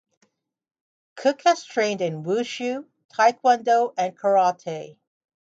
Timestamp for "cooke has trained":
1.15-2.01